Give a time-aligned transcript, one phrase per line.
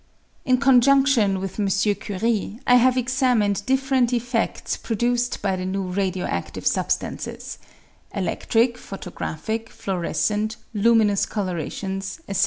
[0.45, 1.67] In conjundion with M.
[1.69, 7.59] Curie, I have examined different effects produced by the new radio adive substances
[8.11, 12.39] (eledric, photographic, fluorescent, luminous, colourations, &c.).